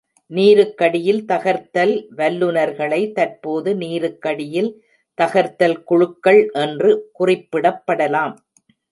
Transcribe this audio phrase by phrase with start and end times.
[0.31, 4.71] நீருக்கடியில் தகர்த்தல் வல்லுநர்களை தற்போது நீருக்கடியில்
[5.17, 6.91] தகர்த்தல் குழுக்கள் என்று
[7.19, 8.33] குறிப்பிடப்படலாம்.